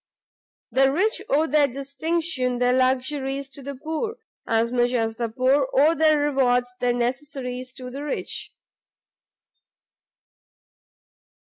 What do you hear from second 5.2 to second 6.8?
poor owe their rewards,